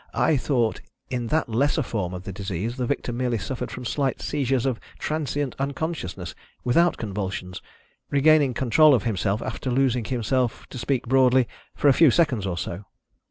[0.15, 0.81] I thought
[1.11, 4.79] in that lesser form of the disease the victim merely suffered from slight seizures of
[4.97, 7.61] transient unconsciousness, without convulsions,
[8.09, 12.57] regaining control of himself after losing himself, to speak broadly, for a few seconds or
[12.57, 12.85] so."